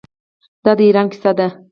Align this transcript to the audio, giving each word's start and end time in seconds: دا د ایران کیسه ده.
دا 0.63 0.71
د 0.77 0.79
ایران 0.87 1.07
کیسه 1.11 1.31
ده. 1.37 1.47